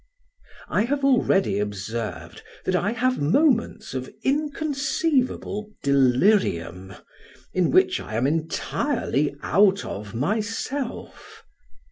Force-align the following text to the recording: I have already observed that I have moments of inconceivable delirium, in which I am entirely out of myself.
I 0.67 0.85
have 0.85 1.05
already 1.05 1.59
observed 1.59 2.41
that 2.65 2.75
I 2.75 2.91
have 2.93 3.21
moments 3.21 3.93
of 3.93 4.09
inconceivable 4.23 5.69
delirium, 5.83 6.95
in 7.53 7.69
which 7.69 7.99
I 7.99 8.15
am 8.15 8.25
entirely 8.25 9.35
out 9.43 9.85
of 9.85 10.15
myself. 10.15 11.43